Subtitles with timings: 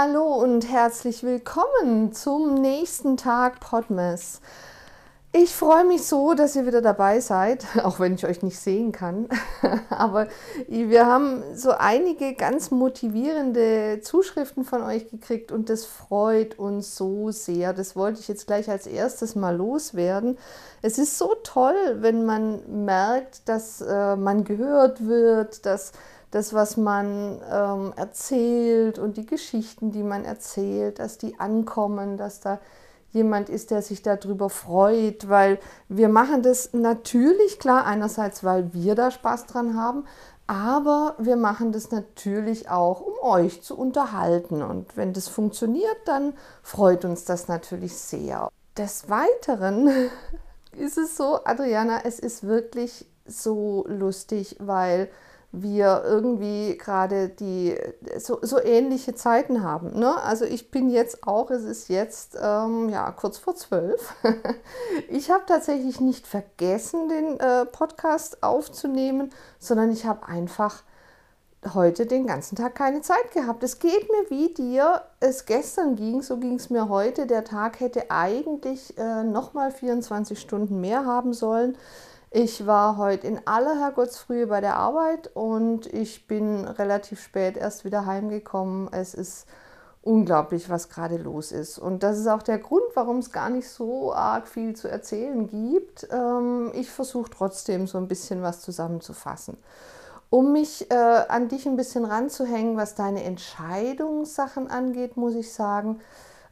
[0.00, 4.40] Hallo und herzlich willkommen zum nächsten Tag Podmas.
[5.32, 8.92] Ich freue mich so, dass ihr wieder dabei seid, auch wenn ich euch nicht sehen
[8.92, 9.28] kann.
[9.90, 10.28] Aber
[10.68, 17.32] wir haben so einige ganz motivierende Zuschriften von euch gekriegt und das freut uns so
[17.32, 17.72] sehr.
[17.72, 20.38] Das wollte ich jetzt gleich als erstes mal loswerden.
[20.80, 25.90] Es ist so toll, wenn man merkt, dass äh, man gehört wird, dass
[26.30, 32.40] das, was man ähm, erzählt und die Geschichten, die man erzählt, dass die ankommen, dass
[32.40, 32.58] da
[33.10, 38.94] jemand ist, der sich darüber freut, weil wir machen das natürlich klar einerseits, weil wir
[38.94, 40.04] da Spaß dran haben,
[40.46, 44.62] aber wir machen das natürlich auch, um euch zu unterhalten.
[44.62, 48.48] Und wenn das funktioniert, dann freut uns das natürlich sehr.
[48.76, 49.88] Des Weiteren
[50.72, 55.10] ist es so, Adriana, es ist wirklich so lustig, weil
[55.50, 57.74] wir irgendwie gerade die
[58.18, 59.98] so, so ähnliche Zeiten haben.
[59.98, 60.20] Ne?
[60.22, 64.14] Also ich bin jetzt auch, es ist jetzt ähm, ja kurz vor zwölf.
[65.08, 70.82] ich habe tatsächlich nicht vergessen, den äh, Podcast aufzunehmen, sondern ich habe einfach
[71.74, 73.62] heute den ganzen Tag keine Zeit gehabt.
[73.62, 77.26] Es geht mir wie dir es gestern ging, so ging es mir heute.
[77.26, 81.76] Der Tag hätte eigentlich äh, nochmal 24 Stunden mehr haben sollen.
[82.30, 87.86] Ich war heute in aller Herrgottsfrühe bei der Arbeit und ich bin relativ spät erst
[87.86, 88.92] wieder heimgekommen.
[88.92, 89.46] Es ist
[90.02, 91.78] unglaublich, was gerade los ist.
[91.78, 95.48] Und das ist auch der Grund, warum es gar nicht so arg viel zu erzählen
[95.48, 96.06] gibt.
[96.10, 99.56] Ähm, ich versuche trotzdem so ein bisschen was zusammenzufassen.
[100.28, 106.00] Um mich äh, an dich ein bisschen ranzuhängen, was deine Entscheidungssachen angeht, muss ich sagen,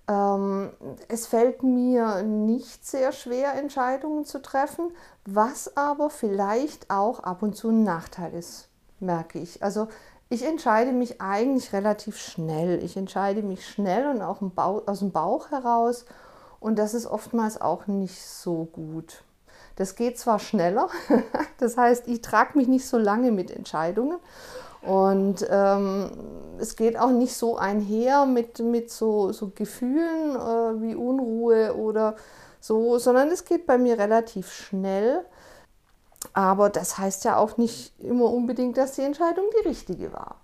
[0.09, 4.93] es fällt mir nicht sehr schwer, Entscheidungen zu treffen,
[5.25, 8.69] was aber vielleicht auch ab und zu ein Nachteil ist,
[9.01, 9.65] merke ich.
[9.65, 9.89] Also
[10.29, 12.83] ich entscheide mich eigentlich relativ schnell.
[12.85, 14.41] Ich entscheide mich schnell und auch
[14.87, 16.05] aus dem Bauch heraus
[16.61, 19.25] und das ist oftmals auch nicht so gut.
[19.75, 20.89] Das geht zwar schneller,
[21.59, 24.19] das heißt, ich trage mich nicht so lange mit Entscheidungen
[24.87, 26.11] und ähm,
[26.59, 32.15] es geht auch nicht so einher mit, mit so, so Gefühlen äh, wie Unruhe oder
[32.61, 35.25] so, sondern es geht bei mir relativ schnell.
[36.33, 40.37] Aber das heißt ja auch nicht immer unbedingt, dass die Entscheidung die richtige war.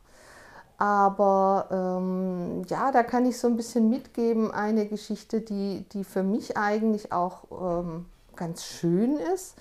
[0.76, 6.24] Aber ähm, ja, da kann ich so ein bisschen mitgeben, eine Geschichte, die, die für
[6.24, 9.54] mich eigentlich auch ähm, ganz schön ist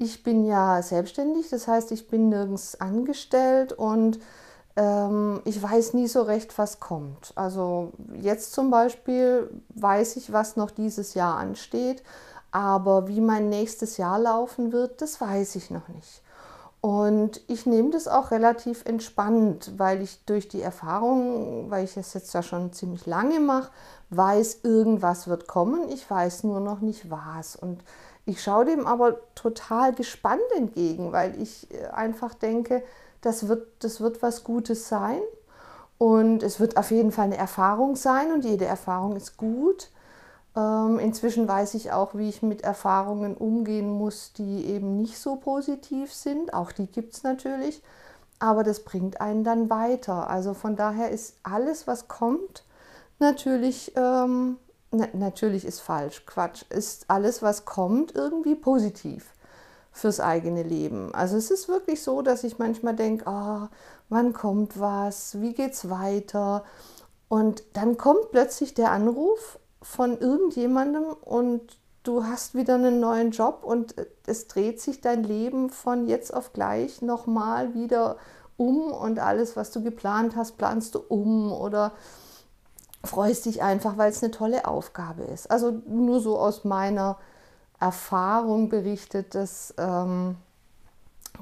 [0.00, 4.18] ich bin ja selbstständig, das heißt, ich bin nirgends angestellt und
[4.76, 7.32] ähm, ich weiß nie so recht, was kommt.
[7.34, 12.02] Also jetzt zum Beispiel weiß ich, was noch dieses Jahr ansteht,
[12.50, 16.22] aber wie mein nächstes Jahr laufen wird, das weiß ich noch nicht.
[16.80, 22.14] Und ich nehme das auch relativ entspannt, weil ich durch die Erfahrung, weil ich es
[22.14, 23.70] jetzt ja schon ziemlich lange mache,
[24.08, 25.90] weiß, irgendwas wird kommen.
[25.90, 27.54] Ich weiß nur noch nicht was.
[27.54, 27.84] Und
[28.26, 32.82] ich schaue dem aber total gespannt entgegen, weil ich äh, einfach denke,
[33.20, 35.20] das wird, das wird was Gutes sein
[35.98, 39.90] und es wird auf jeden Fall eine Erfahrung sein und jede Erfahrung ist gut.
[40.56, 45.36] Ähm, inzwischen weiß ich auch, wie ich mit Erfahrungen umgehen muss, die eben nicht so
[45.36, 46.54] positiv sind.
[46.54, 47.82] Auch die gibt es natürlich,
[48.38, 50.28] aber das bringt einen dann weiter.
[50.30, 52.64] Also von daher ist alles, was kommt,
[53.18, 54.56] natürlich ähm,
[54.90, 59.34] na, natürlich ist falsch, Quatsch, ist alles, was kommt, irgendwie positiv
[59.92, 61.14] fürs eigene Leben.
[61.14, 63.68] Also es ist wirklich so, dass ich manchmal denke, oh,
[64.08, 66.64] wann kommt was, wie geht's weiter?
[67.28, 73.62] Und dann kommt plötzlich der Anruf von irgendjemandem und du hast wieder einen neuen Job
[73.62, 73.94] und
[74.26, 78.16] es dreht sich dein Leben von jetzt auf gleich nochmal wieder
[78.56, 81.92] um und alles, was du geplant hast, planst du um oder
[83.04, 85.50] freust dich einfach, weil es eine tolle Aufgabe ist.
[85.50, 87.18] Also nur so aus meiner
[87.78, 90.36] Erfahrung berichtet, dass ähm,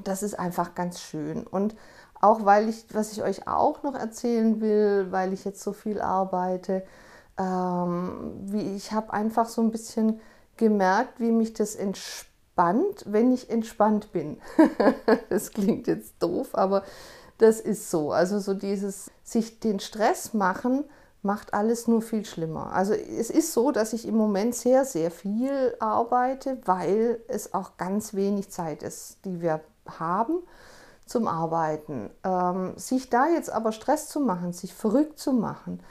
[0.03, 1.45] das ist einfach ganz schön.
[1.45, 1.75] Und
[2.21, 6.01] auch weil ich, was ich euch auch noch erzählen will, weil ich jetzt so viel
[6.01, 6.85] arbeite,
[7.37, 10.19] ähm, wie ich habe einfach so ein bisschen
[10.57, 14.37] gemerkt, wie mich das entspannt, wenn ich entspannt bin.
[15.29, 16.83] das klingt jetzt doof, aber
[17.37, 18.11] das ist so.
[18.11, 20.83] Also so dieses sich den Stress machen,
[21.21, 22.71] macht alles nur viel schlimmer.
[22.71, 27.77] Also es ist so, dass ich im Moment sehr, sehr viel arbeite, weil es auch
[27.77, 29.61] ganz wenig Zeit ist, die wir
[29.99, 30.43] haben
[31.05, 32.09] zum Arbeiten.
[32.23, 35.81] Ähm, sich da jetzt aber Stress zu machen, sich verrückt zu machen,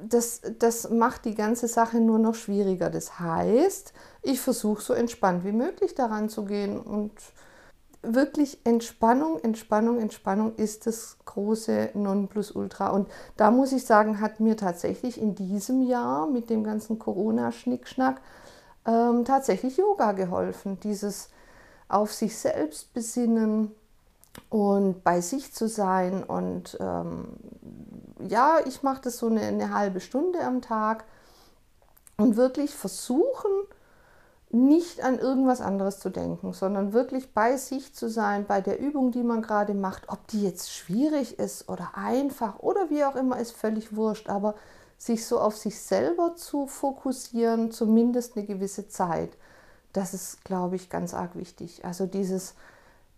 [0.00, 2.90] das, das macht die ganze Sache nur noch schwieriger.
[2.90, 3.92] Das heißt,
[4.22, 7.12] ich versuche so entspannt wie möglich daran zu gehen und
[8.02, 12.88] wirklich Entspannung, Entspannung, Entspannung ist das große Nonplusultra.
[12.90, 18.20] Und da muss ich sagen, hat mir tatsächlich in diesem Jahr mit dem ganzen Corona-Schnickschnack
[18.86, 20.78] ähm, tatsächlich Yoga geholfen.
[20.80, 21.30] Dieses
[21.88, 23.72] auf sich selbst besinnen
[24.50, 26.22] und bei sich zu sein.
[26.22, 27.36] Und ähm,
[28.26, 31.04] ja, ich mache das so eine, eine halbe Stunde am Tag
[32.16, 33.50] und wirklich versuchen,
[34.50, 39.10] nicht an irgendwas anderes zu denken, sondern wirklich bei sich zu sein, bei der Übung,
[39.10, 43.38] die man gerade macht, ob die jetzt schwierig ist oder einfach oder wie auch immer,
[43.38, 44.54] ist völlig wurscht, aber
[44.96, 49.30] sich so auf sich selber zu fokussieren, zumindest eine gewisse Zeit,
[49.92, 51.84] das ist, glaube ich, ganz arg wichtig.
[51.84, 52.54] Also dieses,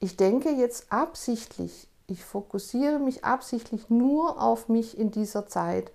[0.00, 5.92] ich denke jetzt absichtlich, ich fokussiere mich absichtlich nur auf mich in dieser Zeit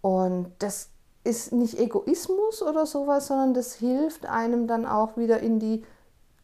[0.00, 0.88] und das
[1.26, 5.84] ist nicht Egoismus oder sowas, sondern das hilft einem dann auch wieder in die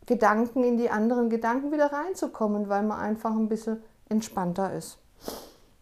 [0.06, 4.99] Gedanken, in die anderen Gedanken wieder reinzukommen, weil man einfach ein bisschen entspannter ist.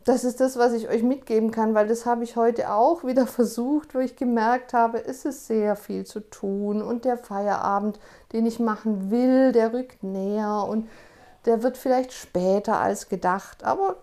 [0.05, 3.26] Das ist das, was ich euch mitgeben kann, weil das habe ich heute auch wieder
[3.38, 7.99] versucht, wo ich gemerkt habe, es ist sehr viel zu tun und der Feierabend,
[8.32, 10.88] den ich machen will, der rückt näher und
[11.47, 13.97] der wird vielleicht später als gedacht, aber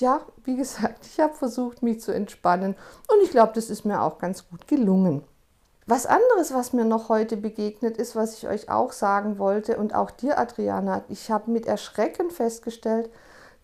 [0.00, 2.74] ja, wie gesagt, ich habe versucht, mich zu entspannen
[3.12, 5.22] und ich glaube, das ist mir auch ganz gut gelungen.
[5.86, 9.94] Was anderes, was mir noch heute begegnet ist, was ich euch auch sagen wollte und
[9.94, 13.08] auch dir, Adriana, ich habe mit Erschrecken festgestellt,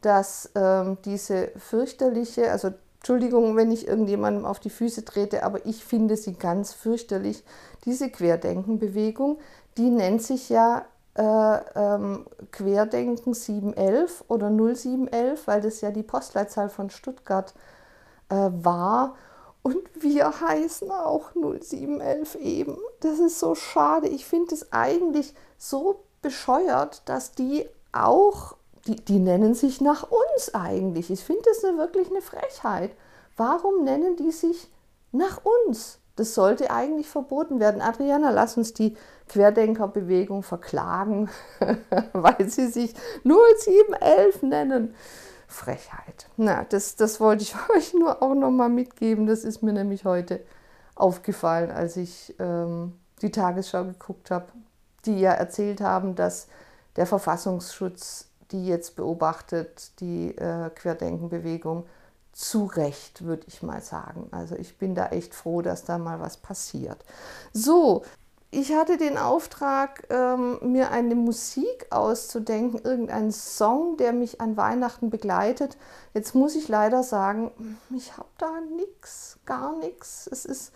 [0.01, 5.85] dass ähm, diese fürchterliche, also Entschuldigung, wenn ich irgendjemandem auf die Füße trete, aber ich
[5.85, 7.45] finde sie ganz fürchterlich,
[7.85, 9.39] diese Querdenkenbewegung,
[9.77, 16.69] die nennt sich ja äh, ähm, Querdenken 711 oder 0711, weil das ja die Postleitzahl
[16.69, 17.55] von Stuttgart
[18.28, 19.14] äh, war.
[19.62, 22.76] Und wir heißen auch 0711 eben.
[23.00, 24.08] Das ist so schade.
[24.08, 28.56] Ich finde es eigentlich so bescheuert, dass die auch,
[28.87, 31.11] die, die nennen sich nach uns eigentlich.
[31.11, 32.90] Ich finde das eine, wirklich eine Frechheit.
[33.37, 34.69] Warum nennen die sich
[35.12, 35.99] nach uns?
[36.16, 37.81] Das sollte eigentlich verboten werden.
[37.81, 38.96] Adriana, lass uns die
[39.28, 41.28] Querdenkerbewegung verklagen,
[42.12, 42.94] weil sie sich
[43.25, 44.94] 0711 nennen.
[45.49, 46.26] Frechheit.
[46.37, 49.26] Na, das, das wollte ich euch nur auch nochmal mitgeben.
[49.26, 50.40] Das ist mir nämlich heute
[50.94, 54.46] aufgefallen, als ich ähm, die Tagesschau geguckt habe,
[55.06, 56.49] die ja erzählt haben, dass
[56.96, 61.87] der Verfassungsschutz die jetzt beobachtet, die äh, Querdenkenbewegung,
[62.35, 64.29] zu Recht, würde ich mal sagen.
[64.33, 66.99] Also ich bin da echt froh, dass da mal was passiert.
[67.53, 68.03] So,
[68.51, 75.11] ich hatte den Auftrag, ähm, mir eine Musik auszudenken, irgendeinen Song, der mich an Weihnachten
[75.11, 75.77] begleitet.
[76.13, 77.51] Jetzt muss ich leider sagen,
[77.95, 80.29] ich habe da nichts, gar nichts.
[80.31, 80.73] Es ist,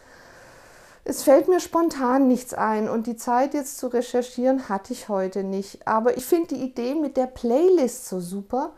[1.05, 5.45] es fällt mir spontan nichts ein und die Zeit jetzt zu recherchieren hatte ich heute
[5.45, 5.87] nicht.
[5.87, 8.73] Aber ich finde die Idee mit der Playlist so super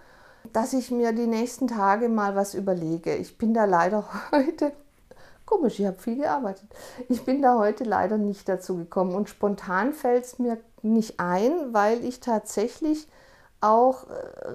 [0.52, 3.14] dass ich mir die nächsten Tage mal was überlege.
[3.16, 4.72] Ich bin da leider heute,
[5.46, 6.68] komisch, ich habe viel gearbeitet,
[7.08, 11.72] ich bin da heute leider nicht dazu gekommen und spontan fällt es mir nicht ein,
[11.72, 13.08] weil ich tatsächlich
[13.60, 14.06] auch,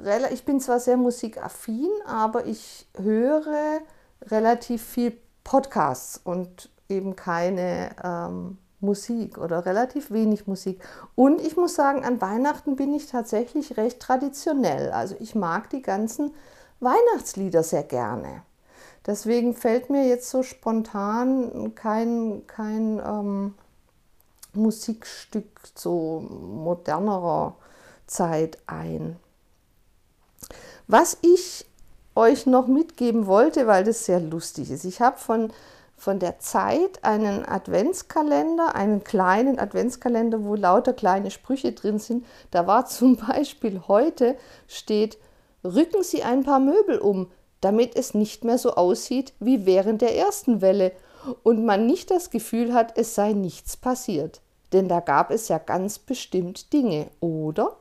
[0.03, 3.79] äh, ich bin zwar sehr musikaffin, aber ich höre
[4.23, 10.81] relativ viel Podcasts und eben keine ähm, Musik oder relativ wenig Musik.
[11.15, 14.91] Und ich muss sagen, an Weihnachten bin ich tatsächlich recht traditionell.
[14.91, 16.33] Also ich mag die ganzen
[16.79, 18.43] Weihnachtslieder sehr gerne.
[19.05, 23.53] Deswegen fällt mir jetzt so spontan kein, kein ähm,
[24.53, 27.55] Musikstück so modernerer
[28.07, 29.17] Zeit ein.
[30.87, 31.65] Was ich
[32.15, 34.85] euch noch mitgeben wollte, weil das sehr lustig ist.
[34.85, 35.51] Ich habe von
[35.97, 42.25] von der Zeit einen Adventskalender, einen kleinen Adventskalender, wo lauter kleine Sprüche drin sind.
[42.51, 44.35] Da war zum Beispiel heute
[44.67, 45.17] steht,
[45.63, 50.15] rücken Sie ein paar Möbel um, damit es nicht mehr so aussieht wie während der
[50.15, 50.91] ersten Welle
[51.43, 54.41] und man nicht das Gefühl hat, es sei nichts passiert.
[54.73, 57.77] Denn da gab es ja ganz bestimmt Dinge, oder?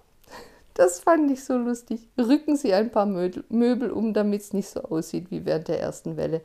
[0.75, 2.09] Das fand ich so lustig.
[2.19, 6.17] Rücken Sie ein paar Möbel um, damit es nicht so aussieht wie während der ersten
[6.17, 6.41] Welle.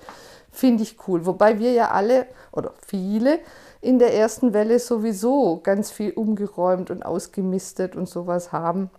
[0.51, 1.25] Finde ich cool.
[1.25, 3.39] Wobei wir ja alle oder viele
[3.81, 8.91] in der ersten Welle sowieso ganz viel umgeräumt und ausgemistet und sowas haben.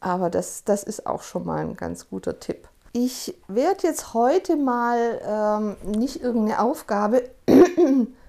[0.00, 2.68] Aber das, das ist auch schon mal ein ganz guter Tipp.
[2.92, 5.20] Ich werde jetzt heute mal
[5.84, 7.24] ähm, nicht irgendeine Aufgabe,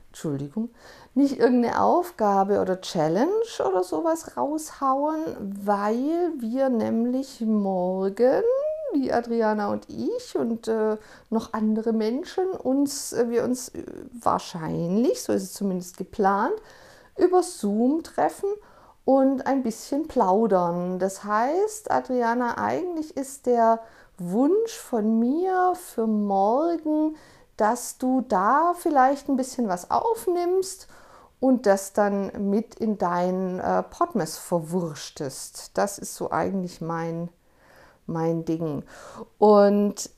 [0.09, 0.69] Entschuldigung,
[1.13, 8.43] nicht irgendeine Aufgabe oder Challenge oder sowas raushauen, weil wir nämlich morgen,
[8.95, 10.97] die Adriana und ich und äh,
[11.29, 13.71] noch andere Menschen, uns, äh, wir uns
[14.19, 16.55] wahrscheinlich, so ist es zumindest geplant,
[17.15, 18.49] über Zoom treffen
[19.05, 20.97] und ein bisschen plaudern.
[20.97, 23.79] Das heißt, Adriana, eigentlich ist der
[24.17, 27.15] Wunsch von mir für morgen,
[27.59, 30.87] dass du da vielleicht ein bisschen was aufnimmst
[31.41, 35.71] und das dann mit in dein äh, Podmess verwurschtest.
[35.73, 37.27] Das ist so eigentlich mein,
[38.05, 38.83] mein Ding.
[39.37, 40.09] Und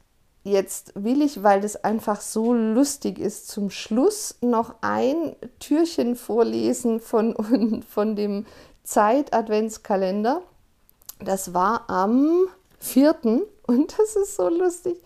[0.43, 7.00] jetzt will ich, weil das einfach so lustig ist, zum Schluss noch ein Türchen vorlesen
[7.00, 7.36] von,
[7.89, 8.45] von dem
[8.83, 10.43] Zeit-Adventskalender.
[11.19, 13.15] Das war am 4.
[13.65, 15.01] und das ist so lustig.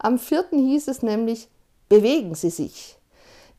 [0.00, 0.46] Am 4.
[0.50, 1.48] hieß es nämlich,
[1.88, 2.98] bewegen Sie sich.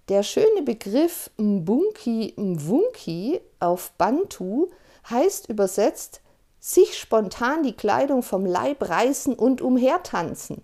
[0.09, 4.69] Der schöne Begriff Mbunki Mwunki auf Bantu
[5.09, 6.21] heißt übersetzt
[6.59, 10.61] sich spontan die Kleidung vom Leib reißen und umhertanzen.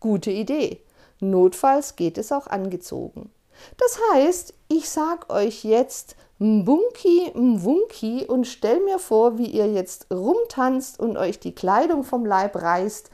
[0.00, 0.80] Gute Idee.
[1.20, 3.30] Notfalls geht es auch angezogen.
[3.78, 10.06] Das heißt, ich sag euch jetzt Mbunki Mwunki und stell mir vor, wie ihr jetzt
[10.12, 13.10] rumtanzt und euch die Kleidung vom Leib reißt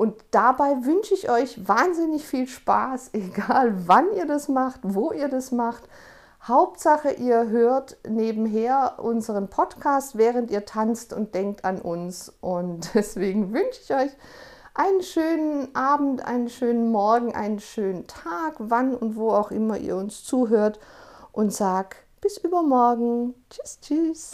[0.00, 5.28] und dabei wünsche ich euch wahnsinnig viel Spaß, egal wann ihr das macht, wo ihr
[5.28, 5.82] das macht.
[6.42, 12.32] Hauptsache, ihr hört nebenher unseren Podcast, während ihr tanzt und denkt an uns.
[12.40, 14.12] Und deswegen wünsche ich euch
[14.72, 19.96] einen schönen Abend, einen schönen Morgen, einen schönen Tag, wann und wo auch immer ihr
[19.96, 20.80] uns zuhört.
[21.30, 23.34] Und sag bis übermorgen.
[23.50, 24.32] Tschüss, tschüss.